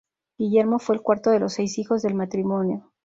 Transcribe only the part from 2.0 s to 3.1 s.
del matrimonio.